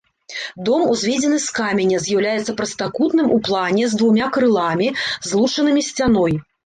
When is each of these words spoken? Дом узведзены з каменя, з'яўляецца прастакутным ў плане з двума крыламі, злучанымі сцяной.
Дом 0.67 0.81
узведзены 0.93 1.35
з 1.47 1.53
каменя, 1.57 1.99
з'яўляецца 2.05 2.55
прастакутным 2.61 3.27
ў 3.35 3.51
плане 3.51 3.85
з 3.93 4.01
двума 4.01 4.27
крыламі, 4.39 4.89
злучанымі 5.29 5.81
сцяной. 5.91 6.33